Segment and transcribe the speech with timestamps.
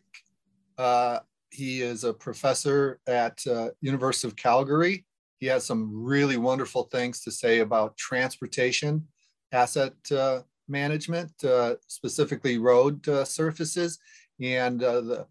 [0.78, 1.20] Uh,
[1.50, 5.04] he is a professor at uh, University of Calgary.
[5.38, 9.06] He has some really wonderful things to say about transportation,
[9.52, 13.98] asset uh, management, uh, specifically road uh, surfaces,
[14.40, 15.26] and uh, the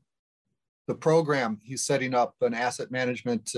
[0.88, 3.54] the program he's setting up an asset management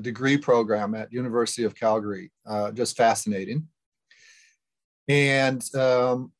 [0.00, 2.30] degree program at University of Calgary.
[2.74, 3.66] just fascinating.
[5.08, 6.30] And um,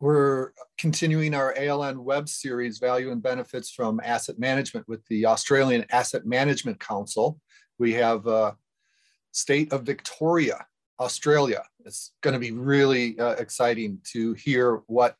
[0.00, 5.84] we're continuing our ALN web series, Value and Benefits from Asset Management, with the Australian
[5.90, 7.40] Asset Management Council.
[7.78, 8.52] We have uh,
[9.32, 10.64] State of Victoria,
[11.00, 11.62] Australia.
[11.84, 15.16] It's going to be really uh, exciting to hear what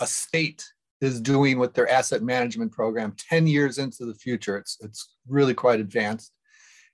[0.00, 0.64] a state
[1.00, 4.56] is doing with their asset management program 10 years into the future.
[4.56, 6.32] It's, it's really quite advanced.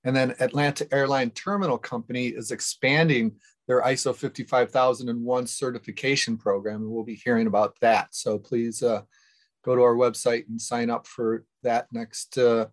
[0.05, 3.37] And then Atlanta Airline Terminal Company is expanding
[3.71, 8.09] their ISO 55001 certification program, and we'll be hearing about that.
[8.11, 9.03] So please uh,
[9.65, 12.67] go to our website and sign up for that next uh,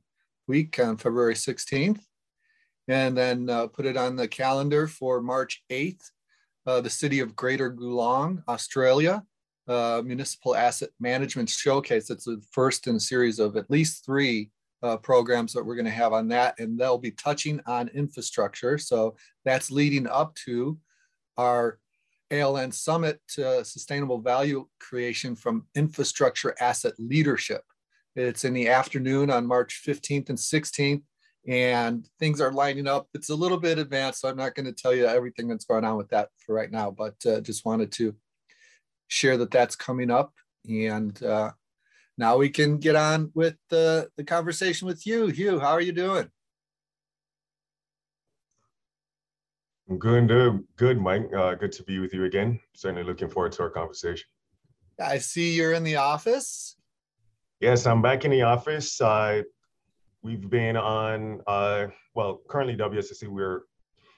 [0.47, 1.99] week on February 16th.
[2.87, 6.01] And then uh, put it on the calendar for March 8th,
[6.65, 9.23] uh, the city of Greater Geelong, Australia,
[9.67, 12.09] uh, Municipal Asset Management Showcase.
[12.09, 14.49] It's the first in a series of at least three
[14.81, 18.79] uh, programs that we're going to have on that, and they'll be touching on infrastructure.
[18.79, 19.15] So
[19.45, 20.79] that's leading up to
[21.37, 21.79] our
[22.31, 27.61] ALN Summit to Sustainable Value Creation from Infrastructure Asset Leadership.
[28.15, 31.03] It's in the afternoon on March 15th and 16th,
[31.47, 33.07] and things are lining up.
[33.13, 35.85] It's a little bit advanced, so I'm not going to tell you everything that's going
[35.85, 38.15] on with that for right now, but uh, just wanted to
[39.07, 40.33] share that that's coming up.
[40.67, 41.51] And uh,
[42.17, 45.27] now we can get on with the, the conversation with you.
[45.27, 46.29] Hugh, how are you doing?
[49.89, 51.29] I'm good, good, good, Mike.
[51.33, 52.59] Uh, good to be with you again.
[52.73, 54.27] Certainly looking forward to our conversation.
[55.01, 56.75] I see you're in the office.
[57.61, 58.99] Yes, I'm back in the office.
[58.99, 59.43] Uh,
[60.23, 63.61] we've been on, uh, well, currently WSSC, we're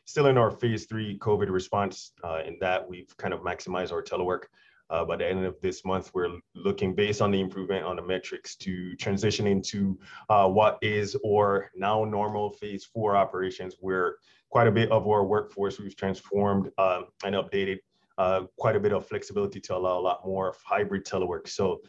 [0.05, 2.13] still in our phase three COVID response.
[2.23, 4.45] Uh, in that, we've kind of maximized our telework.
[4.89, 8.01] Uh, by the end of this month, we're looking based on the improvement on the
[8.01, 13.75] metrics to transition into uh, what is or now normal phase four operations.
[13.81, 14.15] We're
[14.49, 17.79] quite a bit of our workforce we've transformed um, and updated
[18.17, 21.47] uh, quite a bit of flexibility to allow a lot more hybrid telework.
[21.47, 21.81] So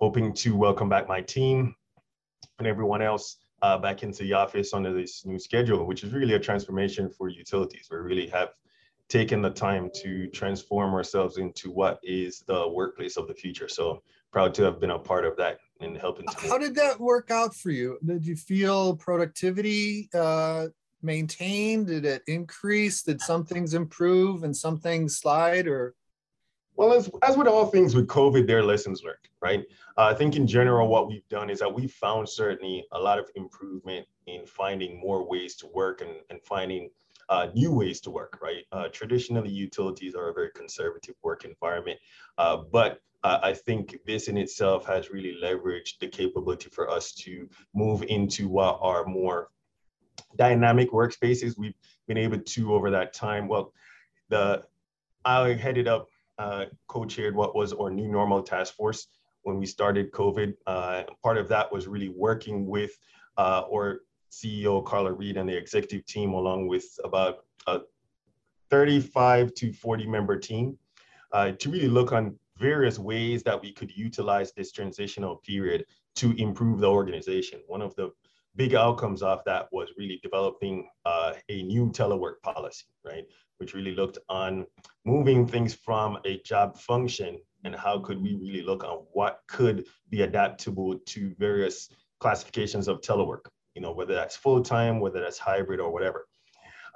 [0.00, 1.74] hoping to welcome back my team
[2.58, 6.34] and everyone else uh, back into the office under this new schedule, which is really
[6.34, 7.88] a transformation for utilities.
[7.90, 8.48] We really have
[9.10, 13.68] taken the time to transform ourselves into what is the workplace of the future.
[13.68, 16.26] So proud to have been a part of that and helping.
[16.48, 17.98] How did that work out for you?
[18.06, 20.68] Did you feel productivity uh,
[21.02, 21.88] maintained?
[21.88, 23.02] Did it increase?
[23.02, 25.94] Did some things improve and some things slide or?
[26.76, 29.64] Well, as, as with all things with COVID, there are lessons learned, right?
[29.98, 33.18] Uh, I think in general, what we've done is that we've found certainly a lot
[33.18, 36.88] of improvement in finding more ways to work and, and finding
[37.30, 38.64] uh, new ways to work, right?
[38.72, 41.98] Uh, traditionally, utilities are a very conservative work environment,
[42.38, 47.12] uh, but uh, I think this in itself has really leveraged the capability for us
[47.12, 49.48] to move into what are more
[50.36, 51.74] dynamic workspaces we've
[52.08, 53.46] been able to over that time.
[53.46, 53.72] Well,
[54.28, 54.64] the
[55.24, 59.06] I headed up, uh, co-chaired what was our new normal task force,
[59.42, 60.54] when we started COVID.
[60.66, 62.92] Uh, part of that was really working with
[63.38, 64.00] our
[64.30, 67.80] CEO, Carla Reid, and the executive team, along with about a
[68.70, 70.78] 35 to 40 member team,
[71.32, 75.84] uh, to really look on various ways that we could utilize this transitional period
[76.16, 77.60] to improve the organization.
[77.66, 78.10] One of the
[78.56, 83.24] big outcomes of that was really developing uh, a new telework policy, right?
[83.58, 84.66] Which really looked on
[85.04, 89.86] moving things from a job function and how could we really look on what could
[90.08, 91.88] be adaptable to various
[92.18, 96.26] classifications of telework, you know, whether that's full-time, whether that's hybrid or whatever.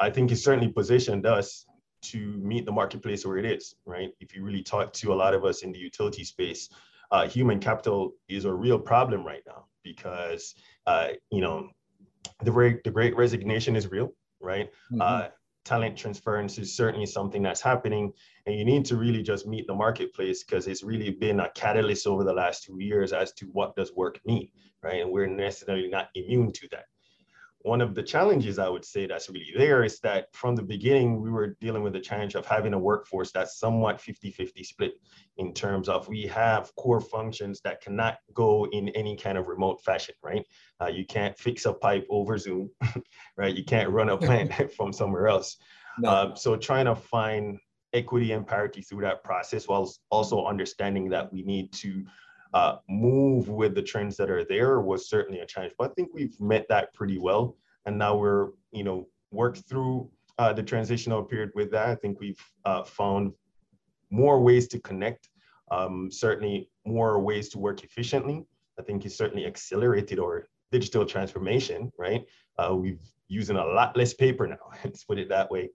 [0.00, 1.66] I think it certainly positioned us
[2.02, 4.10] to meet the marketplace where it is, right?
[4.20, 6.68] If you really talk to a lot of us in the utility space,
[7.10, 10.54] uh, human capital is a real problem right now because,
[10.86, 11.68] uh, you know,
[12.42, 14.70] the great, the great resignation is real, right?
[14.92, 15.00] Mm-hmm.
[15.00, 15.28] Uh,
[15.64, 18.12] talent transference is certainly something that's happening
[18.46, 22.06] and you need to really just meet the marketplace because it's really been a catalyst
[22.06, 24.48] over the last two years as to what does work mean
[24.84, 25.00] right?
[25.00, 26.84] And we're necessarily not immune to that
[27.64, 31.22] one of the challenges I would say that's really there is that from the beginning,
[31.22, 34.92] we were dealing with the challenge of having a workforce that's somewhat 50 50 split
[35.38, 39.82] in terms of we have core functions that cannot go in any kind of remote
[39.82, 40.44] fashion, right?
[40.78, 42.68] Uh, you can't fix a pipe over Zoom,
[43.38, 43.54] right?
[43.54, 45.56] You can't run a plant from somewhere else.
[45.98, 46.10] No.
[46.10, 47.58] Uh, so trying to find
[47.94, 52.04] equity and parity through that process while also understanding that we need to
[52.54, 55.74] uh, move with the trends that are there was certainly a challenge.
[55.76, 57.56] But I think we've met that pretty well.
[57.84, 60.08] And now we're, you know, worked through
[60.38, 61.88] uh, the transitional period with that.
[61.88, 63.32] I think we've uh, found
[64.10, 65.28] more ways to connect,
[65.70, 68.44] um, certainly more ways to work efficiently.
[68.78, 72.24] I think it's certainly accelerated our digital transformation, right?
[72.56, 75.70] Uh, we've using a lot less paper now, let's put it that way.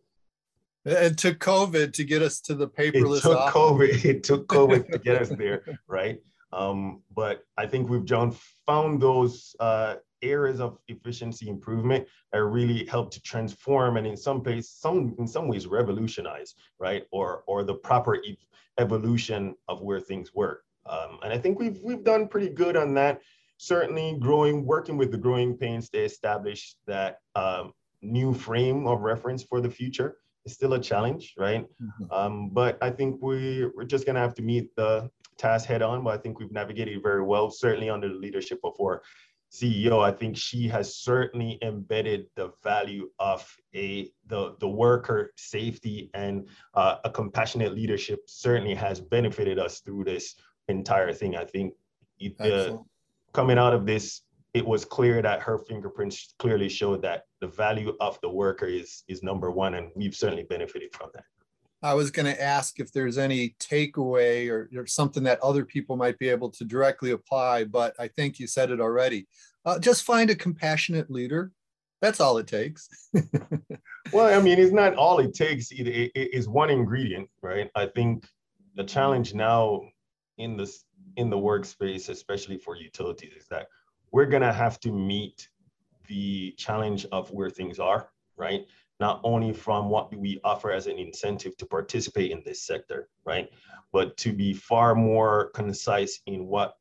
[0.85, 3.17] It took COVID to get us to the paperless.
[3.17, 4.05] It took COVID.
[4.11, 6.19] It took COVID to get us there, right?
[6.51, 8.35] Um, but I think we've John
[8.65, 14.43] found those uh, areas of efficiency improvement that really help to transform and in some
[14.43, 17.03] ways, some in some ways revolutionize, right?
[17.11, 18.45] Or or the proper ev-
[18.77, 20.63] evolution of where things work.
[20.85, 23.21] Um, and I think we've we've done pretty good on that.
[23.57, 29.43] Certainly, growing, working with the growing pains to establish that um, new frame of reference
[29.43, 31.65] for the future is still a challenge, right?
[31.81, 32.11] Mm-hmm.
[32.11, 35.09] Um, but I think we we're just gonna have to meet the
[35.39, 38.73] task head on, but I think we've navigated very well, certainly under the leadership of
[38.79, 39.01] our
[39.51, 40.03] CEO.
[40.03, 46.47] I think she has certainly embedded the value of a the, the worker safety and
[46.75, 50.35] uh, a compassionate leadership certainly has benefited us through this
[50.67, 51.35] entire thing.
[51.35, 51.73] I think
[52.39, 52.77] uh,
[53.33, 54.21] coming out of this,
[54.53, 59.03] it was clear that her fingerprints clearly showed that the value of the worker is
[59.07, 61.23] is number one, and we've certainly benefited from that.
[61.81, 65.95] I was going to ask if there's any takeaway or, or, something that other people
[65.95, 69.27] might be able to directly apply, but I think you said it already.
[69.65, 71.51] Uh, just find a compassionate leader.
[72.01, 72.89] That's all it takes.
[74.13, 75.71] well, I mean, it's not all it takes.
[75.71, 77.69] It, it, it is one ingredient, right?
[77.75, 78.25] I think
[78.75, 79.81] the challenge now
[80.37, 80.85] in this
[81.17, 83.67] in the workspace, especially for utilities, is that
[84.11, 85.49] we're going to have to meet
[86.07, 88.65] the challenge of where things are, right?
[88.99, 93.49] Not only from what we offer as an incentive to participate in this sector, right?
[93.93, 96.75] But to be far more concise in what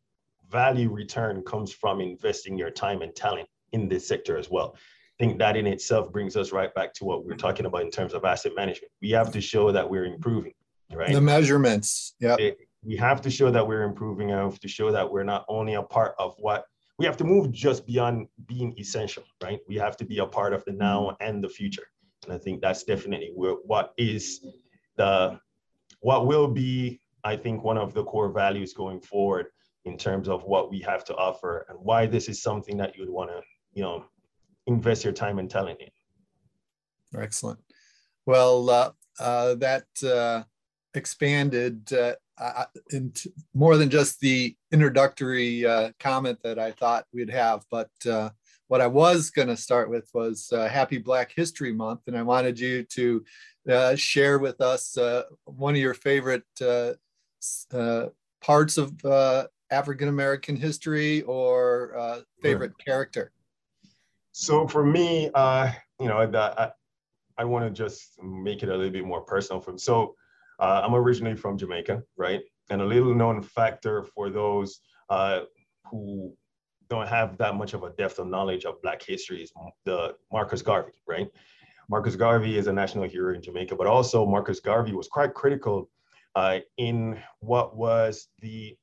[0.50, 4.74] value return comes from investing your time and talent in this sector as well.
[5.20, 7.82] I think that in itself brings us right back to what we are talking about
[7.82, 8.92] in terms of asset management.
[9.00, 10.54] We have to show that we're improving,
[10.92, 11.12] right?
[11.12, 12.36] The measurements, yeah.
[12.84, 15.74] We have to show that we're improving and have to show that we're not only
[15.74, 16.64] a part of what
[16.96, 19.58] we have to move just beyond being essential, right?
[19.68, 21.88] We have to be a part of the now and the future.
[22.28, 24.44] And I think that's definitely what is
[24.96, 25.40] the,
[26.00, 29.46] what will be, I think, one of the core values going forward
[29.86, 33.02] in terms of what we have to offer and why this is something that you
[33.02, 33.40] would want to,
[33.72, 34.04] you know,
[34.66, 37.18] invest your time and talent in.
[37.18, 37.58] Excellent.
[38.26, 40.42] Well, uh, uh, that uh,
[40.92, 47.64] expanded uh, into more than just the introductory uh, comment that I thought we'd have,
[47.70, 48.28] but uh,
[48.68, 52.22] what I was going to start with was uh, Happy Black History Month, and I
[52.22, 53.24] wanted you to
[53.68, 56.92] uh, share with us uh, one of your favorite uh,
[57.72, 58.06] uh,
[58.40, 62.84] parts of uh, African American history or favorite right.
[62.86, 63.32] character.
[64.32, 66.70] So for me, you know, the, I,
[67.38, 69.78] I want to just make it a little bit more personal From.
[69.78, 70.14] So
[70.60, 72.42] I'm originally from Jamaica, right?
[72.70, 74.80] And a little known factor for those
[75.90, 76.36] who
[76.88, 79.52] don't have that much of a depth of knowledge of Black history is
[79.84, 81.28] the Marcus Garvey, right?
[81.88, 85.88] Marcus Garvey is a national hero in Jamaica, but also Marcus Garvey was quite critical
[86.34, 88.76] uh, in what was the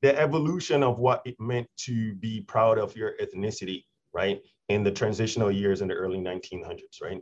[0.00, 4.40] the evolution of what it meant to be proud of your ethnicity, right?
[4.68, 7.20] In the transitional years in the early 1900s, right?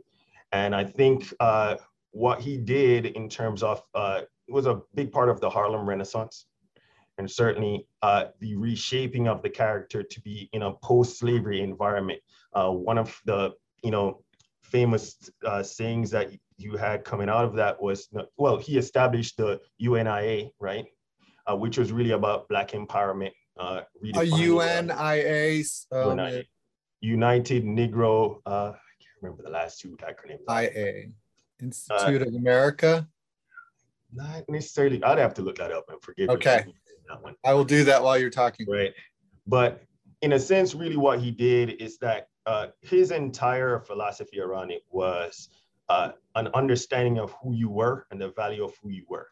[0.51, 1.77] And I think uh,
[2.11, 6.45] what he did in terms of uh, was a big part of the Harlem Renaissance,
[7.17, 12.19] and certainly uh, the reshaping of the character to be in a post-slavery environment.
[12.53, 14.21] Uh, one of the you know
[14.61, 19.59] famous uh, sayings that you had coming out of that was well, he established the
[19.81, 20.85] UNIA, right,
[21.49, 23.31] uh, which was really about Black empowerment.
[23.59, 23.81] Uh,
[24.15, 26.43] a UNIA, um,
[27.01, 28.39] United Negro.
[28.45, 30.45] Uh, I can't remember the last two acronyms.
[30.49, 31.09] IA,
[31.61, 33.07] Institute of America.
[34.13, 35.03] Not necessarily.
[35.03, 36.63] I'd have to look that up and forgive okay.
[36.67, 36.75] me.
[37.11, 37.35] Okay.
[37.45, 38.65] I will do that while you're talking.
[38.69, 38.93] Right.
[39.45, 39.83] But
[40.21, 44.83] in a sense, really what he did is that uh, his entire philosophy around it
[44.89, 45.49] was
[45.89, 49.27] uh, an understanding of who you were and the value of who you were.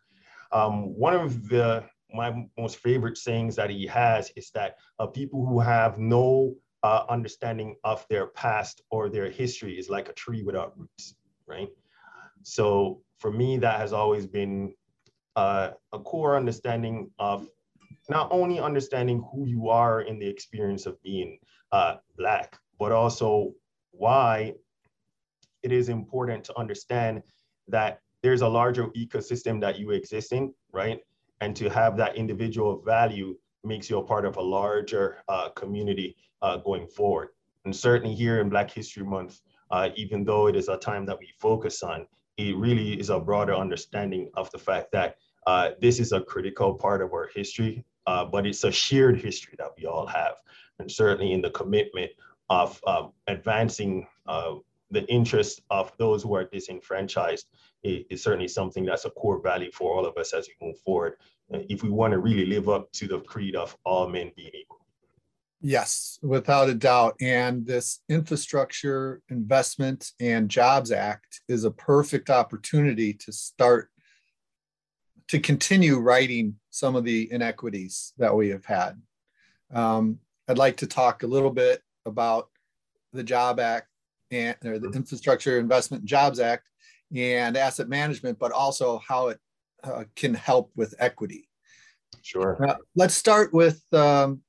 [0.52, 5.46] Um, one of the my most favorite sayings that he has is that uh, people
[5.46, 10.44] who have no uh, understanding of their past or their history is like a tree
[10.44, 11.16] without roots,
[11.48, 11.70] right?
[12.44, 14.74] So for me, that has always been
[15.36, 17.50] uh, a core understanding of
[18.10, 21.40] not only understanding who you are in the experience of being
[21.72, 23.54] uh, Black, but also
[23.92, 24.54] why
[25.64, 27.24] it is important to understand
[27.68, 31.00] that there's a larger ecosystem that you exist in, right?
[31.42, 36.16] And to have that individual value makes you a part of a larger uh, community
[36.42, 37.30] uh, going forward.
[37.66, 41.18] And certainly here in Black History Month, uh, even though it is a time that
[41.20, 42.06] we focus on,
[42.38, 46.74] it really is a broader understanding of the fact that uh, this is a critical
[46.74, 50.36] part of our history, uh, but it's a shared history that we all have.
[50.80, 52.12] And certainly in the commitment
[52.50, 54.56] of um, advancing uh,
[54.92, 57.48] the interests of those who are disenfranchised
[57.84, 61.14] is, certainly something that's a core value for all of us as we move forward.
[61.54, 64.52] Uh, if we want to really live up to the creed of all men being
[64.54, 64.80] equal.
[65.62, 67.16] Yes, without a doubt.
[67.22, 73.90] And this Infrastructure Investment and Jobs Act is a perfect opportunity to start
[75.30, 79.02] to continue writing some of the inequities that we have had.
[79.74, 82.50] Um, I'd like to talk a little bit about
[83.14, 83.88] the Job Act
[84.32, 86.64] and or the Infrastructure Investment and Jobs Act
[87.16, 89.40] and asset management, but also how it
[89.84, 91.50] uh, can help with equity.
[92.22, 92.64] Sure.
[92.68, 94.42] Uh, let's start with um,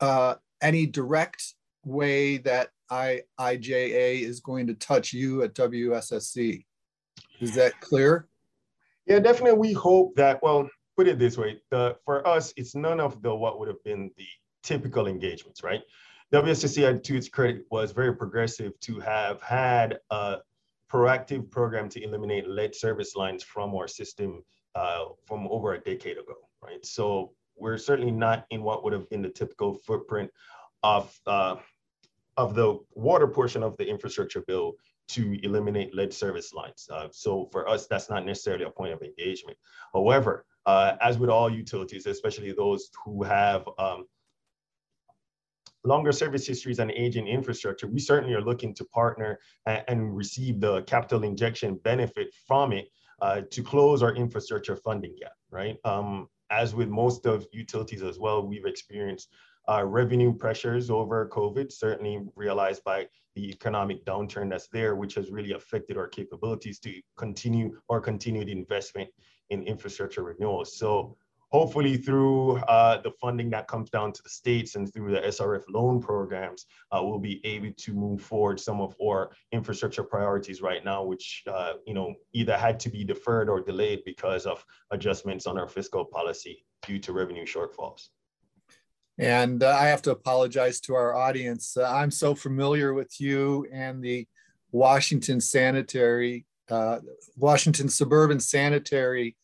[0.00, 6.64] uh, any direct way that I, IJA is going to touch you at WSSC.
[7.40, 8.28] Is that clear?
[9.06, 9.58] Yeah, definitely.
[9.58, 13.34] We hope that, well, put it this way, the, for us, it's none of the
[13.34, 14.26] what would have been the
[14.62, 15.80] typical engagements, right?
[16.32, 20.38] WSSC, to its credit, was very progressive to have had a
[20.90, 24.42] proactive program to eliminate lead service lines from our system
[24.74, 26.84] uh, from over a decade ago, right?
[26.84, 30.30] So we're certainly not in what would have been the typical footprint
[30.82, 31.56] of, uh,
[32.36, 34.74] of the water portion of the infrastructure bill
[35.12, 36.88] to eliminate lead service lines.
[36.92, 39.56] Uh, so for us, that's not necessarily a point of engagement.
[39.92, 44.06] However, uh, as with all utilities, especially those who have um,
[45.84, 50.60] longer service histories and aging infrastructure, we certainly are looking to partner and, and receive
[50.60, 52.88] the capital injection benefit from it
[53.20, 55.76] uh, to close our infrastructure funding gap, right?
[55.84, 59.28] Um, as with most of utilities as well, we've experienced
[59.68, 65.30] uh, revenue pressures over COVID, certainly realized by the economic downturn that's there, which has
[65.30, 69.08] really affected our capabilities to continue or continued investment
[69.50, 70.64] in infrastructure renewal.
[70.64, 71.16] So
[71.52, 75.62] hopefully through uh, the funding that comes down to the states and through the SRF
[75.68, 80.84] loan programs, uh, we'll be able to move forward some of our infrastructure priorities right
[80.84, 85.46] now, which uh, you know either had to be deferred or delayed because of adjustments
[85.46, 88.08] on our fiscal policy due to revenue shortfalls.
[89.18, 91.76] And uh, I have to apologize to our audience.
[91.76, 94.26] Uh, I'm so familiar with you and the
[94.70, 96.98] Washington Sanitary, uh,
[97.36, 99.36] Washington Suburban Sanitary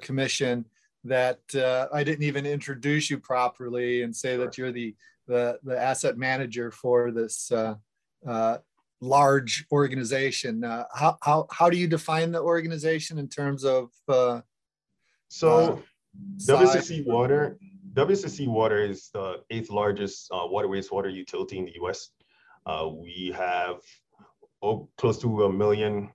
[0.00, 0.64] Commission
[1.04, 4.94] that uh, I didn't even introduce you properly and say that you're the
[5.26, 7.74] the, the asset manager for this uh,
[8.26, 8.58] uh,
[9.00, 10.64] large organization.
[10.64, 13.90] Uh, how, how, how do you define the organization in terms of?
[14.08, 14.40] Uh,
[15.28, 15.76] so, uh,
[16.46, 17.58] WSSC Water,
[17.96, 22.10] WSSC Water is the eighth largest water wastewater utility in the U.S.
[22.92, 23.76] we have
[24.62, 26.10] oh, close to a million,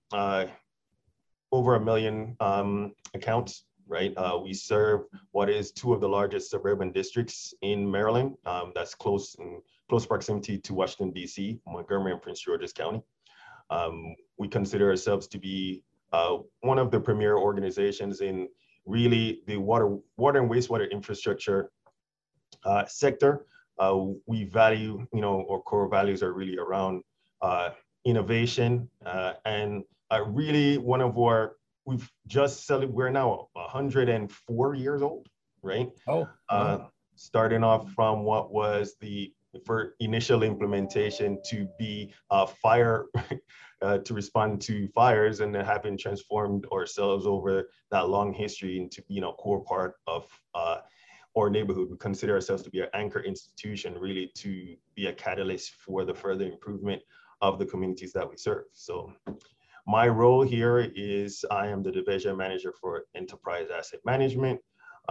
[1.52, 4.14] over a million um, accounts right?
[4.18, 8.36] Uh, we serve what is two of the largest suburban districts in Maryland.
[8.46, 13.04] Um, that's close in close proximity to Washington, D.C., Montgomery and Prince George's County.
[13.70, 15.84] Um, we consider ourselves to be
[16.14, 18.48] uh, one of the premier organizations in
[18.86, 21.72] really the water, water and wastewater infrastructure
[22.66, 23.46] uh, sector.
[23.80, 27.02] Uh, we value, you know, our core values are really around
[27.42, 27.70] uh,
[28.06, 28.90] innovation
[29.46, 29.84] and
[30.28, 35.28] really one of our we've just celebrated, we're now 104 years old,
[35.62, 35.90] right?
[36.08, 36.80] Oh, uh,
[37.16, 39.34] starting off from what was the
[39.66, 43.06] for initial implementation to be uh, fire,
[43.82, 49.24] uh, to respond to fires and having transformed ourselves over that long history into being
[49.24, 50.78] a core part of uh,
[51.38, 51.90] our neighborhood.
[51.90, 56.14] We consider ourselves to be an anchor institution, really to be a catalyst for the
[56.14, 57.02] further improvement
[57.42, 58.66] of the communities that we serve.
[58.74, 59.14] So
[59.88, 64.60] my role here is I am the division manager for enterprise asset management,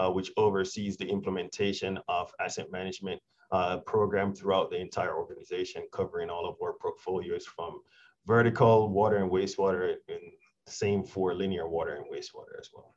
[0.00, 3.20] uh, which oversees the implementation of asset management
[3.52, 7.80] uh, program throughout the entire organization, covering all of our portfolios from
[8.26, 10.20] vertical water and wastewater and
[10.66, 12.94] same for linear water and wastewater as well.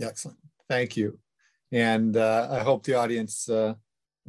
[0.00, 0.38] Excellent.
[0.68, 1.18] Thank you.
[1.70, 3.74] And uh, I hope the audience uh,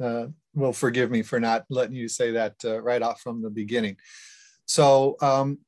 [0.00, 3.50] uh, will forgive me for not letting you say that uh, right off from the
[3.50, 3.96] beginning.
[4.66, 5.58] So um,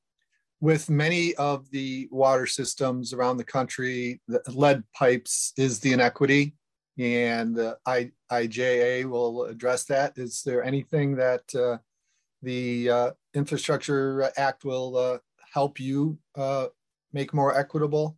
[0.60, 6.54] with many of the water systems around the country, the lead pipes is the inequity,
[6.98, 10.16] and the I, IJA will address that.
[10.16, 11.78] Is there anything that uh,
[12.42, 15.18] the uh, Infrastructure Act will uh,
[15.52, 16.68] help you uh,
[17.12, 18.16] make more equitable?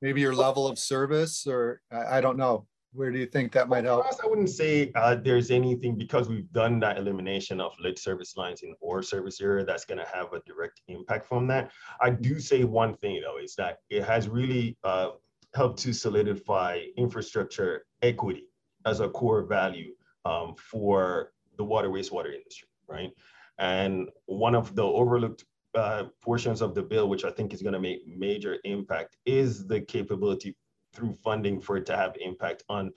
[0.00, 2.66] Maybe your level of service, or I, I don't know.
[2.92, 4.06] Where do you think that might help?
[4.06, 8.36] Us, I wouldn't say uh, there's anything because we've done that elimination of lead service
[8.36, 11.70] lines in our service area that's going to have a direct impact from that.
[12.00, 15.10] I do say one thing though is that it has really uh,
[15.54, 18.44] helped to solidify infrastructure equity
[18.86, 19.92] as a core value
[20.24, 23.10] um, for the water wastewater industry, right?
[23.58, 27.74] And one of the overlooked uh, portions of the bill, which I think is going
[27.74, 30.56] to make major impact, is the capability
[30.96, 32.92] through funding for it to have impact on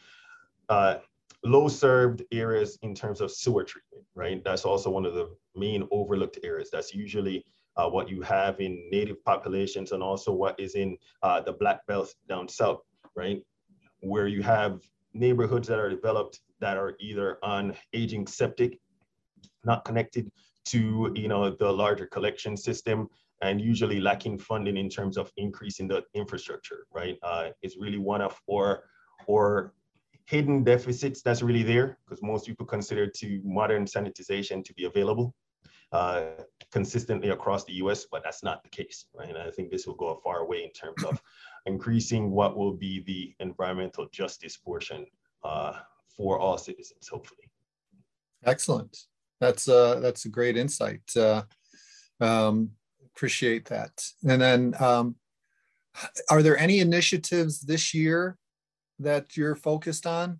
[0.69, 0.95] uh,
[1.43, 4.43] low served areas in terms of sewer treatment, right?
[4.43, 6.69] That's also one of the main overlooked areas.
[6.71, 7.45] That's usually
[7.77, 11.85] uh, what you have in native populations and also what is in uh, the black
[11.87, 12.81] belt down south,
[13.15, 13.41] right?
[14.01, 14.81] Where you have
[15.13, 18.79] neighborhoods that are developed that are either on aging septic,
[19.63, 20.29] not connected
[20.65, 23.09] to you know the larger collection system,
[23.41, 27.17] and usually lacking funding in terms of increasing the infrastructure, right?
[27.23, 28.83] Uh, it's really one of our,
[29.27, 29.73] or
[30.25, 35.33] hidden deficits that's really there because most people consider to modern sanitization to be available
[35.91, 36.21] uh,
[36.71, 39.29] consistently across the US, but that's not the case, right?
[39.29, 41.19] And I think this will go a far way in terms of
[41.65, 45.05] increasing what will be the environmental justice portion
[45.43, 45.73] uh,
[46.15, 47.49] for all citizens, hopefully.
[48.45, 48.95] Excellent.
[49.41, 51.01] That's uh, that's a great insight.
[51.15, 51.43] Uh,
[52.19, 52.71] um,
[53.19, 53.91] appreciate that.
[54.25, 55.15] And then, um,
[56.29, 58.37] are there any initiatives this year
[58.97, 60.39] that you're focused on?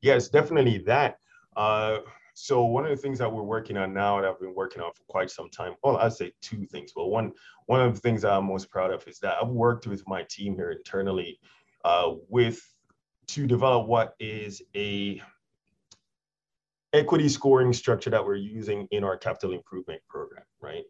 [0.00, 1.18] Yes, definitely that.
[1.56, 1.98] Uh,
[2.34, 4.92] so one of the things that we're working on now that I've been working on
[4.94, 6.92] for quite some time, well, I'd say two things.
[6.96, 7.30] Well, one,
[7.66, 10.24] one of the things that I'm most proud of is that I've worked with my
[10.24, 11.38] team here internally
[11.84, 12.60] uh, with
[13.28, 15.22] to develop what is a
[16.92, 20.82] equity scoring structure that we're using in our capital improvement program, right?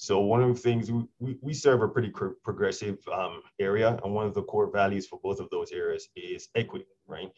[0.00, 2.10] So one of the things we, we serve a pretty
[2.42, 6.48] progressive um, area, and one of the core values for both of those areas is
[6.54, 7.30] equity, right?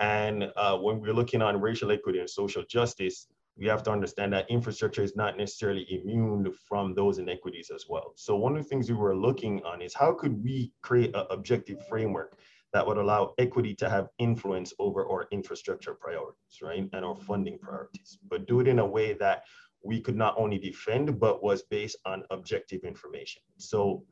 [0.00, 4.32] And uh, when we're looking on racial equity and social justice, we have to understand
[4.32, 8.12] that infrastructure is not necessarily immune from those inequities as well.
[8.16, 11.26] So one of the things we were looking on is how could we create an
[11.30, 12.36] objective framework
[12.72, 16.88] that would allow equity to have influence over our infrastructure priorities, right?
[16.92, 19.44] And our funding priorities, but do it in a way that
[19.84, 23.42] we could not only defend, but was based on objective information.
[23.58, 24.04] So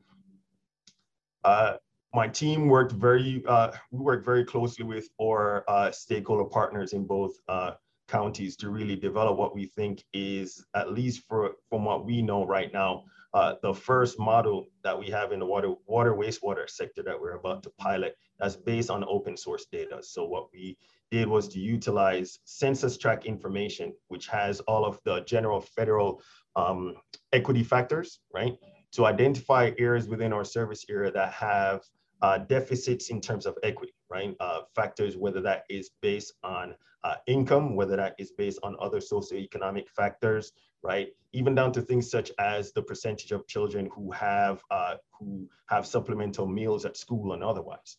[1.43, 1.73] uh,
[2.13, 7.05] my team worked very, uh, we worked very closely with our uh, stakeholder partners in
[7.05, 7.71] both uh,
[8.07, 12.45] counties to really develop what we think is, at least for from what we know
[12.45, 17.01] right now, uh, the first model that we have in the water, water wastewater sector
[17.01, 19.97] that we're about to pilot that's based on open source data.
[20.01, 20.77] So what we
[21.13, 26.19] did was to utilize census tract information, which has all of the general federal
[26.55, 26.95] um,
[27.31, 28.57] equity factors, right?
[28.93, 31.81] To identify areas within our service area that have
[32.23, 34.35] uh, deficits in terms of equity, right?
[34.39, 36.73] Uh, factors, whether that is based on
[37.03, 41.09] uh, income, whether that is based on other socioeconomic factors, right?
[41.31, 45.85] Even down to things such as the percentage of children who have uh, who have
[45.85, 47.97] supplemental meals at school and otherwise,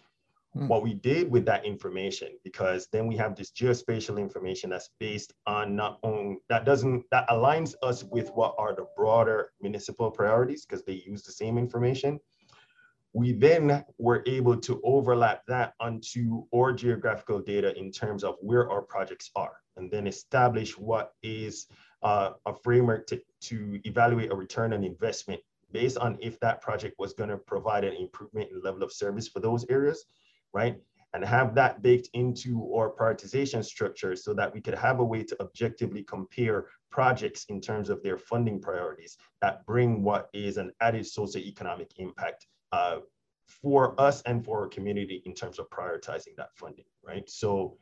[0.55, 0.69] Hmm.
[0.69, 5.33] What we did with that information, because then we have this geospatial information that's based
[5.47, 10.65] on not only that doesn't that aligns us with what are the broader municipal priorities
[10.65, 12.21] because they use the same information.
[13.15, 18.69] we then were able to overlap that onto our geographical data in terms of where
[18.71, 21.67] our projects are, and then establish what is
[22.03, 25.41] uh, a framework to, to evaluate a return on investment
[25.71, 29.29] based on if that project was going to provide an improvement in level of service
[29.29, 30.05] for those areas,
[30.55, 30.79] right?
[31.13, 35.23] And have that baked into our prioritization structure so that we could have a way
[35.23, 40.73] to objectively compare projects in terms of their funding priorities that bring what is an
[40.81, 42.99] added socioeconomic impact uh,
[43.47, 47.29] for us and for our community in terms of prioritizing that funding, right?
[47.29, 47.77] So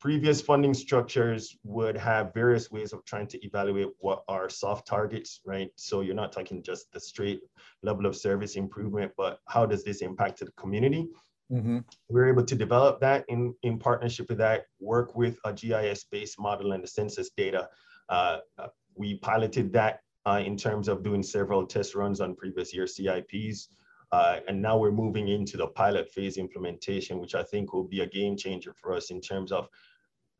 [0.00, 5.40] previous funding structures would have various ways of trying to evaluate what are soft targets,
[5.44, 5.70] right?
[5.76, 7.40] So you're not talking just the straight
[7.82, 11.08] level of service improvement, but how does this impact the community?
[11.52, 11.78] Mm-hmm.
[12.08, 16.72] We're able to develop that in, in partnership with that, work with a GIS-based model
[16.72, 17.68] and the census data.
[18.08, 22.74] Uh, uh, we piloted that uh, in terms of doing several test runs on previous
[22.74, 23.68] year CIPs.
[24.12, 28.00] Uh, and now we're moving into the pilot phase implementation, which I think will be
[28.00, 29.68] a game changer for us in terms of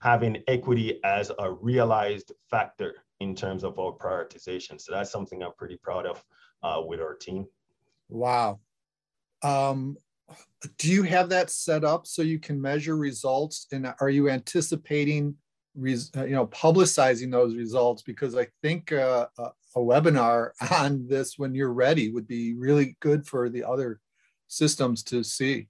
[0.00, 4.80] having equity as a realized factor in terms of our prioritization.
[4.80, 6.24] So that's something I'm pretty proud of
[6.62, 7.46] uh, with our team.
[8.08, 8.60] Wow.
[9.42, 9.96] Um,
[10.78, 13.66] do you have that set up so you can measure results?
[13.72, 15.34] And are you anticipating,
[15.76, 18.02] uh, you know, publicizing those results?
[18.02, 19.42] Because I think uh, a,
[19.76, 24.00] a webinar on this when you're ready would be really good for the other
[24.48, 25.68] systems to see.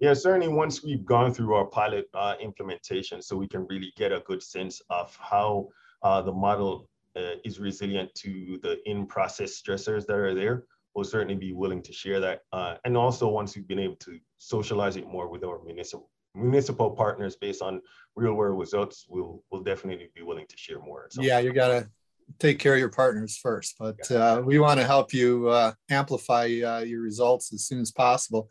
[0.00, 4.12] Yeah, certainly once we've gone through our pilot uh, implementation, so we can really get
[4.12, 5.68] a good sense of how
[6.02, 11.36] uh, the model uh, is resilient to the in-process stressors that are there, we'll certainly
[11.36, 12.40] be willing to share that.
[12.52, 16.90] Uh, and also once we've been able to socialize it more with our municipal municipal
[16.92, 17.80] partners based on
[18.14, 21.08] real world results, we'll, we'll definitely be willing to share more.
[21.18, 21.88] Yeah, you gotta
[22.38, 26.44] take care of your partners first, but uh, we want to help you uh, amplify
[26.44, 28.48] uh, your results as soon as possible.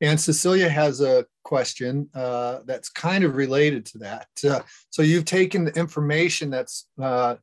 [0.00, 4.26] And Cecilia has a question uh, that's kind of related to that.
[4.44, 7.36] Uh, so you've taken the information that's uh,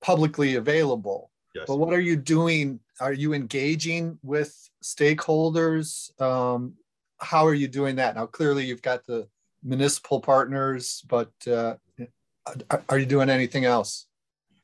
[0.00, 1.64] publicly available, yes.
[1.66, 2.80] but what are you doing?
[3.00, 6.18] Are you engaging with stakeholders?
[6.20, 6.74] Um,
[7.18, 8.16] how are you doing that?
[8.16, 9.28] Now, clearly you've got the
[9.62, 14.06] municipal partners, but are you doing anything else?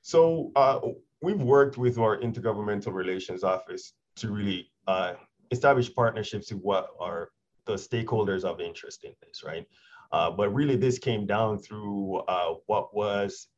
[0.02, 0.80] So uh,
[1.22, 5.14] we've worked with our intergovernmental relations office to really uh,
[5.50, 7.30] establish partnerships with what are
[7.66, 9.66] the stakeholders of interest in this, right?
[10.12, 13.48] Uh, but really, this came down through uh, what was,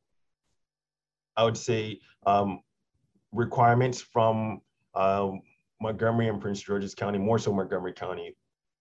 [1.35, 2.61] I would say, um,
[3.31, 4.61] requirements from
[4.97, 5.41] um,
[5.79, 8.35] Montgomery and Prince George's County, more so Montgomery County,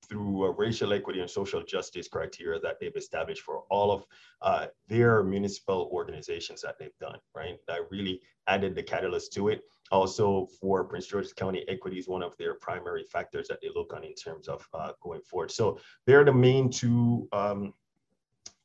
[0.08, 4.04] through a racial equity and social justice criteria that they've established for all of
[4.42, 7.56] uh, their municipal organizations that they've done, right?
[7.66, 9.62] That really added the catalyst to it.
[9.90, 13.92] Also, for Prince George's County, equity is one of their primary factors that they look
[13.92, 15.50] on in terms of uh, going forward.
[15.50, 17.74] So they're the main two um,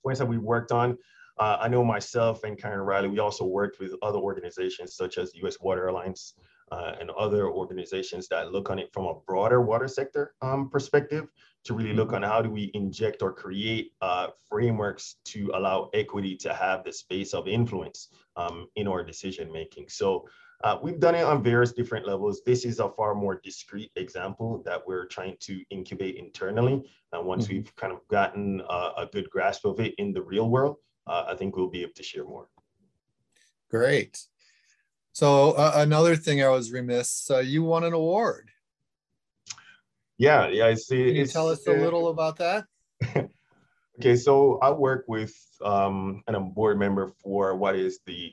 [0.03, 0.97] points that we worked on.
[1.39, 5.33] Uh, I know myself and Karen Riley, we also worked with other organizations such as
[5.35, 6.33] US Water Alliance,
[6.71, 11.27] uh, and other organizations that look on it from a broader water sector um, perspective
[11.63, 16.35] to really look on how do we inject or create uh, frameworks to allow equity
[16.35, 19.87] to have the space of influence um, in our decision making.
[19.89, 20.27] So
[20.63, 22.41] uh, we've done it on various different levels.
[22.45, 26.83] This is a far more discrete example that we're trying to incubate internally.
[27.11, 27.55] And once mm-hmm.
[27.55, 31.25] we've kind of gotten uh, a good grasp of it in the real world, uh,
[31.27, 32.47] I think we'll be able to share more.
[33.69, 34.19] Great.
[35.13, 38.49] So uh, another thing I was remiss, uh, you won an award.
[40.17, 41.05] Yeah, yeah, I see.
[41.05, 42.65] Can you tell us a little about that?
[43.99, 48.31] okay, so I work with um, and I'm board member for what is the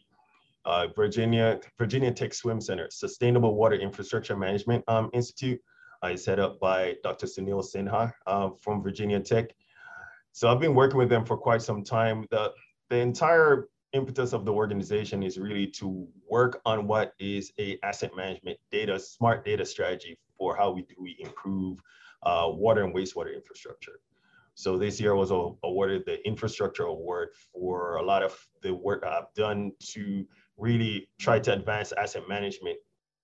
[0.65, 5.61] uh, Virginia Virginia Tech Swim Center Sustainable Water Infrastructure Management um, Institute.
[6.03, 7.27] I set up by Dr.
[7.27, 9.47] Sunil Sinha uh, from Virginia Tech.
[10.33, 12.27] So I've been working with them for quite some time.
[12.31, 12.53] The
[12.91, 18.11] the entire impetus of the organization is really to work on what is a asset
[18.17, 21.79] management data, smart data strategy for how we do we improve
[22.23, 24.01] uh, water and wastewater infrastructure.
[24.55, 29.33] So this year was awarded the infrastructure award for a lot of the work I've
[29.35, 32.77] done to really try to advance asset management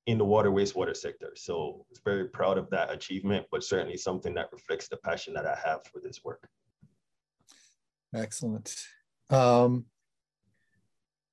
[0.07, 1.33] in the water wastewater sector.
[1.35, 5.47] So it's very proud of that achievement, but certainly something that reflects the passion that
[5.47, 6.49] I have for this work.
[8.15, 8.77] Excellent.
[9.31, 9.87] Um,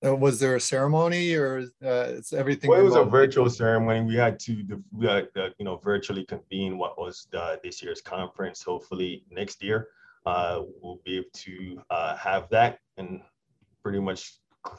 [0.05, 2.69] uh, was there a ceremony or uh, it's everything?
[2.69, 4.01] Well, it was a virtual ceremony.
[4.01, 8.01] We had to, we had, uh, you know, virtually convene what was the, this year's
[8.01, 8.63] conference.
[8.63, 9.89] Hopefully next year,
[10.25, 13.21] uh, we'll be able to uh, have that and
[13.83, 14.33] pretty much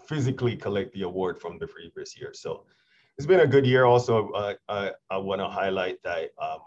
[0.06, 2.32] physically collect the award from the previous year.
[2.34, 2.64] So
[3.16, 3.84] it's been a good year.
[3.84, 6.60] Also, uh, I, I want to highlight that um,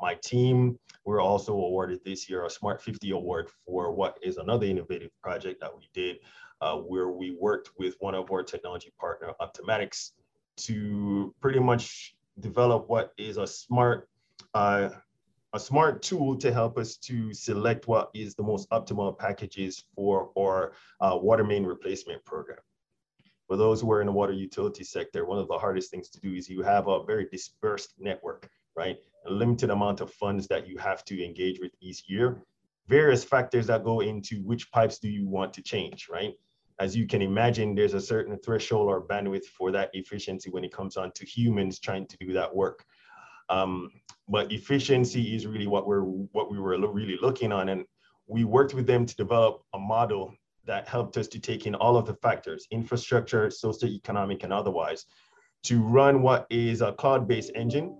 [0.00, 4.66] my team we're also awarded this year a Smart 50 award for what is another
[4.66, 6.18] innovative project that we did,
[6.60, 10.10] uh, where we worked with one of our technology partner, Optimatics,
[10.56, 14.08] to pretty much develop what is a smart
[14.54, 14.90] uh,
[15.52, 20.30] a smart tool to help us to select what is the most optimal packages for
[20.38, 22.58] our uh, water main replacement program.
[23.48, 26.20] For those who are in the water utility sector, one of the hardest things to
[26.20, 28.98] do is you have a very dispersed network, right?
[29.26, 32.44] A limited amount of funds that you have to engage with each year.
[32.86, 36.34] Various factors that go into which pipes do you want to change, right?
[36.80, 40.72] As you can imagine, there's a certain threshold or bandwidth for that efficiency when it
[40.72, 42.84] comes on to humans trying to do that work.
[43.50, 43.90] Um,
[44.28, 47.84] but efficiency is really what we're what we were really looking on, and
[48.26, 50.32] we worked with them to develop a model
[50.64, 55.04] that helped us to take in all of the factors, infrastructure, socioeconomic, and otherwise,
[55.64, 57.96] to run what is a cloud-based engine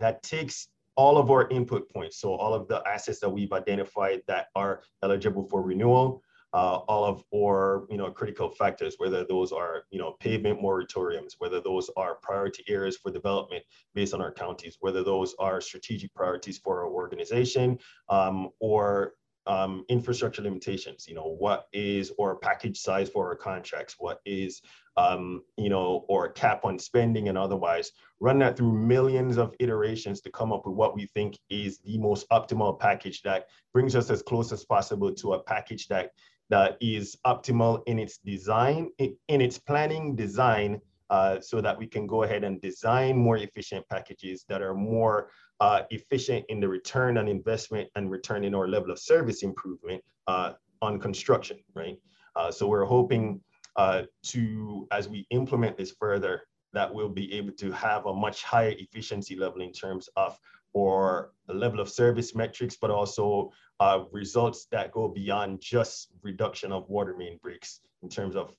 [0.00, 4.22] that takes all of our input points, so all of the assets that we've identified
[4.26, 6.22] that are eligible for renewal,
[6.54, 11.32] uh, all of our you know critical factors, whether those are you know pavement moratoriums,
[11.38, 16.14] whether those are priority areas for development based on our counties, whether those are strategic
[16.14, 17.76] priorities for our organization,
[18.08, 19.14] um, or
[19.46, 21.06] um, infrastructure limitations.
[21.08, 23.96] You know, what is or package size for our contracts?
[23.98, 24.62] What is
[24.96, 27.90] um, you know, or cap on spending and otherwise,
[28.20, 31.98] run that through millions of iterations to come up with what we think is the
[31.98, 36.10] most optimal package that brings us as close as possible to a package that
[36.54, 42.06] that is optimal in its design, in its planning design, uh, so that we can
[42.06, 47.18] go ahead and design more efficient packages that are more uh, efficient in the return
[47.18, 51.98] on investment and return in our level of service improvement uh, on construction, right?
[52.36, 53.40] Uh, so we're hoping
[53.74, 58.44] uh, to, as we implement this further, that we'll be able to have a much
[58.44, 60.38] higher efficiency level in terms of
[60.72, 66.88] or level of service metrics, but also uh, results that go beyond just reduction of
[66.88, 68.52] water main breaks in terms of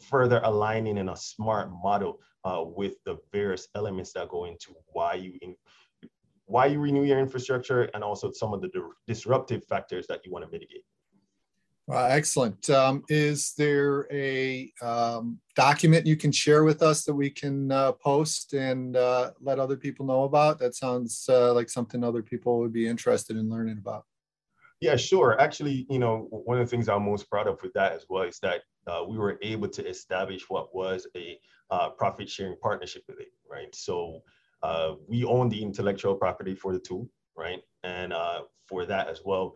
[0.00, 5.14] further aligning in a smart model uh, with the various elements that go into why
[5.14, 5.54] you in,
[6.46, 8.70] why you renew your infrastructure and also some of the
[9.06, 10.84] disruptive factors that you want to mitigate.
[11.90, 12.70] Uh, excellent.
[12.70, 17.92] Um, is there a um, document you can share with us that we can uh,
[17.92, 20.60] post and uh, let other people know about?
[20.60, 24.04] That sounds uh, like something other people would be interested in learning about.
[24.80, 25.38] Yeah, sure.
[25.40, 28.22] Actually, you know, one of the things I'm most proud of with that as well
[28.22, 31.38] is that uh, we were able to establish what was a
[31.70, 33.74] uh, profit sharing partnership with it, right?
[33.74, 34.20] So
[35.06, 37.60] we own the intellectual property for the tool, right?
[37.84, 38.14] And
[38.66, 39.54] for that as well,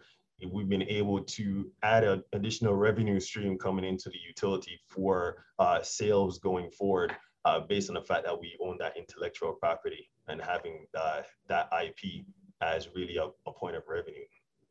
[0.53, 5.81] we've been able to add an additional revenue stream coming into the utility for uh,
[5.83, 10.41] sales going forward uh, based on the fact that we own that intellectual property and
[10.41, 12.25] having uh, that IP
[12.63, 14.25] as really a, a, point of revenue.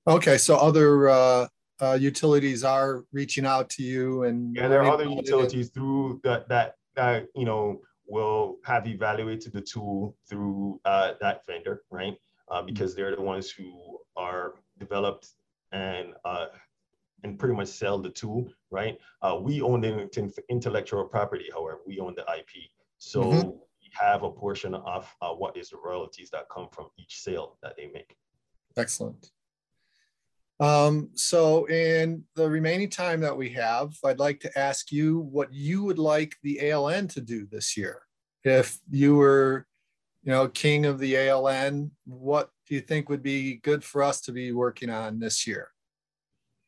[0.07, 1.47] Okay, so other uh,
[1.81, 6.47] uh, utilities are reaching out to you and yeah, there are other utilities through that
[6.49, 12.17] that that you know will have evaluated the tool through uh, that vendor, right?
[12.67, 15.29] because they're the ones who are developed
[15.71, 16.45] and uh,
[17.23, 18.97] and pretty much sell the tool, right?
[19.21, 20.09] Uh, we own the
[20.49, 22.69] intellectual property, however, we own the IP.
[22.97, 23.49] So mm-hmm.
[23.49, 27.57] we have a portion of uh, what is the royalties that come from each sale
[27.63, 28.15] that they make.
[28.77, 29.31] Excellent.
[30.63, 35.53] Um, so in the remaining time that we have, I'd like to ask you what
[35.53, 38.03] you would like the ALN to do this year.
[38.45, 39.67] If you were,
[40.23, 44.21] you know, king of the ALN, what do you think would be good for us
[44.21, 45.67] to be working on this year?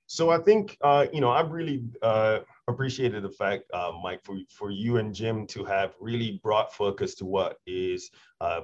[0.08, 4.38] So I think uh, you know I've really uh, appreciated the fact, uh, Mike, for
[4.50, 8.62] for you and Jim to have really brought focus to what is uh,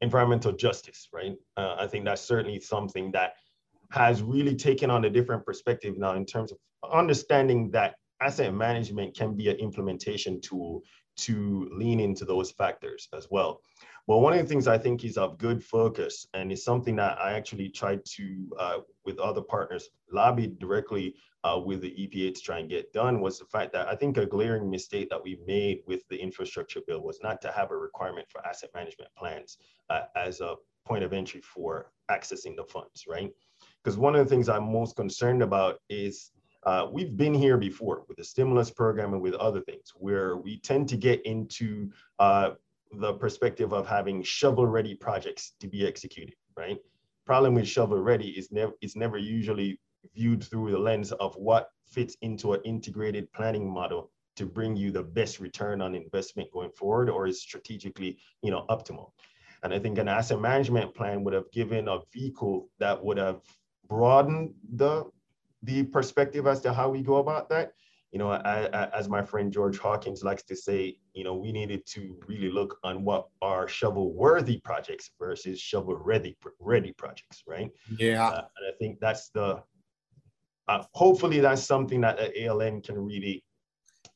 [0.00, 1.36] environmental justice, right?
[1.56, 3.34] Uh, I think that's certainly something that
[3.94, 6.58] has really taken on a different perspective now in terms of
[6.92, 10.82] understanding that asset management can be an implementation tool
[11.16, 13.60] to lean into those factors as well.
[14.08, 17.18] Well, one of the things I think is of good focus, and is something that
[17.20, 22.40] I actually tried to, uh, with other partners, lobby directly uh, with the EPA to
[22.40, 25.38] try and get done, was the fact that I think a glaring mistake that we
[25.46, 29.56] made with the infrastructure bill was not to have a requirement for asset management plans
[29.88, 33.30] uh, as a point of entry for accessing the funds, right?
[33.84, 36.32] Because one of the things I'm most concerned about is
[36.64, 40.58] uh, we've been here before with the stimulus program and with other things where we
[40.60, 42.52] tend to get into uh,
[42.92, 46.78] the perspective of having shovel ready projects to be executed, right?
[47.26, 49.78] Problem with shovel ready is never it's never usually
[50.14, 54.90] viewed through the lens of what fits into an integrated planning model to bring you
[54.90, 59.10] the best return on investment going forward or is strategically, you know, optimal.
[59.62, 63.40] And I think an asset management plan would have given a vehicle that would have
[63.88, 65.04] broadened the
[65.62, 67.72] the perspective as to how we go about that.
[68.12, 71.50] You know, I, I, as my friend George Hawkins likes to say, you know, we
[71.50, 77.70] needed to really look on what are shovel-worthy projects versus shovel-ready ready projects, right?
[77.98, 78.24] Yeah.
[78.24, 79.62] Uh, and I think that's the.
[80.68, 83.44] Uh, hopefully, that's something that the ALN can really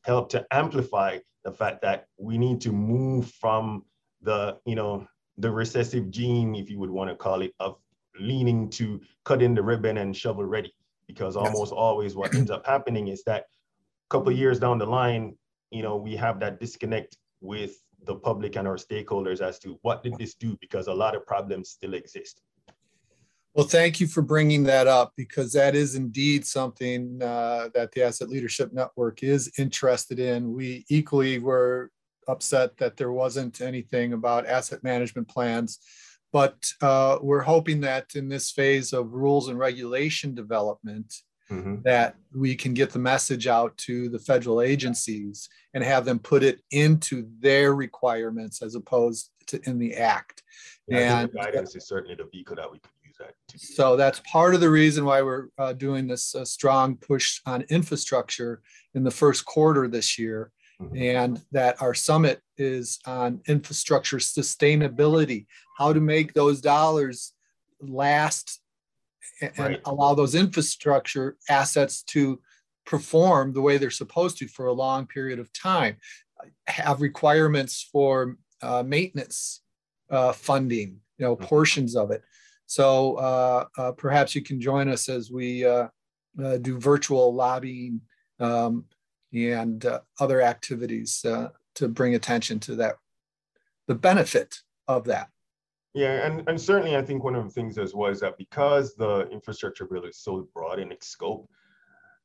[0.04, 3.84] help to amplify the fact that we need to move from
[4.22, 5.06] the, you know,
[5.38, 7.78] the recessive gene, if you would want to call it, of
[8.20, 10.74] leaning to cut in the ribbon and shovel ready.
[11.06, 11.78] Because almost yes.
[11.78, 15.36] always what ends up happening is that a couple of years down the line,
[15.70, 20.02] you know, we have that disconnect with the public and our stakeholders as to what
[20.02, 22.42] did this do because a lot of problems still exist.
[23.54, 28.04] Well, thank you for bringing that up because that is indeed something uh, that the
[28.04, 30.52] Asset Leadership Network is interested in.
[30.52, 31.90] We equally were
[32.28, 35.80] upset that there wasn't anything about asset management plans.
[36.32, 41.14] But uh, we're hoping that in this phase of rules and regulation development,
[41.50, 41.76] mm-hmm.
[41.84, 46.42] that we can get the message out to the federal agencies and have them put
[46.42, 50.42] it into their requirements as opposed to in the act.
[50.86, 53.34] Yeah, and guidance is certainly the vehicle that we could use that.
[53.58, 57.62] so that's part of the reason why we're uh, doing this uh, strong push on
[57.68, 58.62] infrastructure
[58.94, 60.50] in the first quarter this year.
[60.94, 67.32] And that our summit is on infrastructure sustainability, how to make those dollars
[67.80, 68.60] last
[69.40, 69.80] and right.
[69.84, 72.40] allow those infrastructure assets to
[72.86, 75.96] perform the way they're supposed to for a long period of time,
[76.66, 79.62] have requirements for uh, maintenance
[80.10, 81.44] uh, funding, you know, mm-hmm.
[81.44, 82.22] portions of it.
[82.66, 85.88] So uh, uh perhaps you can join us as we uh,
[86.42, 88.00] uh, do virtual lobbying
[88.40, 88.84] um,
[89.32, 92.96] and uh, other activities uh, to bring attention to that,
[93.86, 95.28] the benefit of that.
[95.94, 98.94] Yeah, and, and certainly I think one of the things as well is that because
[98.94, 101.48] the infrastructure bill is so broad in its scope,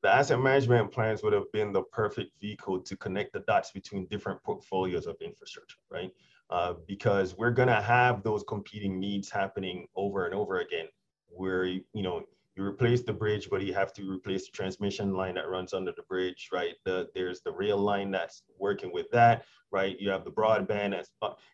[0.02, 4.06] the asset management plans would have been the perfect vehicle to connect the dots between
[4.08, 6.12] different portfolios of infrastructure, right?
[6.50, 10.88] Uh, because we're gonna have those competing needs happening over and over again,
[11.28, 12.22] where you know
[12.56, 15.92] you replace the bridge, but you have to replace the transmission line that runs under
[15.96, 16.76] the bridge, right?
[16.86, 20.00] The, there's the rail line that's working with that, right?
[20.00, 20.92] You have the broadband.
[20.92, 21.10] That's,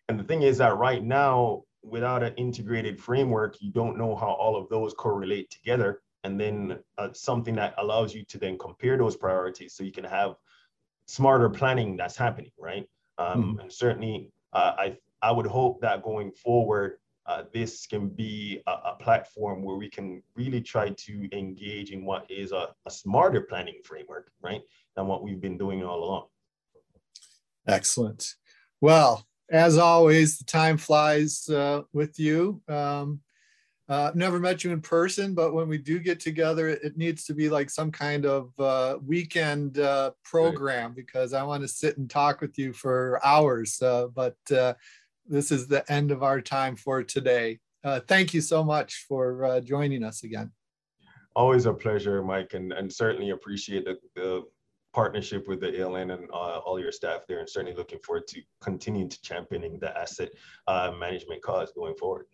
[0.08, 4.32] and the thing is that right now, without an integrated framework, you don't know how
[4.32, 6.02] all of those correlate together.
[6.22, 10.04] And then uh, something that allows you to then compare those priorities so you can
[10.04, 10.34] have
[11.06, 12.86] smarter planning that's happening, right?
[13.16, 13.62] Um, mm.
[13.62, 16.98] And certainly, uh, I, I would hope that going forward,
[17.30, 22.04] uh, this can be a, a, platform where we can really try to engage in
[22.04, 24.62] what is a, a, smarter planning framework, right,
[24.96, 26.26] than what we've been doing all along.
[27.68, 28.34] Excellent.
[28.80, 32.62] Well, as always, the time flies uh, with you.
[32.68, 33.20] Um,
[33.88, 37.24] uh, never met you in person, but when we do get together, it, it needs
[37.24, 41.98] to be like some kind of uh, weekend uh, program because I want to sit
[41.98, 43.82] and talk with you for hours.
[43.82, 44.74] Uh, but uh,
[45.30, 47.60] this is the end of our time for today.
[47.84, 50.50] Uh, thank you so much for uh, joining us again.
[51.36, 54.42] Always a pleasure, Mike, and, and certainly appreciate the, the
[54.92, 58.42] partnership with the ALN and uh, all your staff there, and certainly looking forward to
[58.60, 60.30] continuing to championing the asset
[60.66, 62.26] uh, management cause going forward.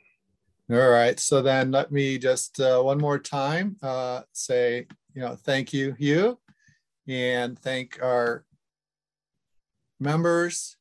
[0.70, 1.20] All right.
[1.20, 5.94] So then let me just uh, one more time uh, say, you know, thank you,
[5.98, 6.40] Hugh,
[7.06, 8.44] and thank our
[10.00, 10.75] members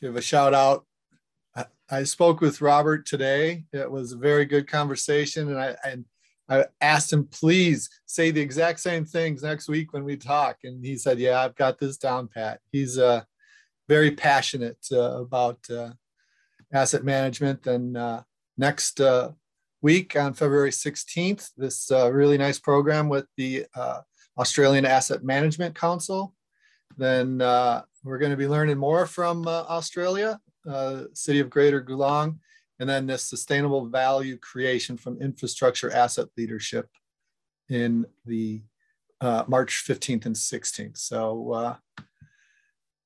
[0.00, 0.84] give a shout out.
[1.90, 3.64] I spoke with Robert today.
[3.72, 8.42] It was a very good conversation, and I, I, I asked him, please say the
[8.42, 10.58] exact same things next week when we talk.
[10.64, 13.22] And he said, "Yeah, I've got this down pat." He's uh,
[13.88, 15.90] very passionate uh, about uh,
[16.72, 17.66] asset management.
[17.66, 18.22] And uh,
[18.56, 19.32] next uh,
[19.80, 23.66] week on February 16th, this uh, really nice program with the
[24.36, 26.34] Australian Asset Management Council.
[26.98, 27.40] Then
[28.04, 32.40] we're going to be learning more from uh, Australia, uh, city of Greater Geelong,
[32.78, 36.88] and then this sustainable value creation from infrastructure asset leadership
[37.68, 38.62] in the
[39.20, 40.96] uh, March 15th and 16th.
[40.96, 41.76] So uh,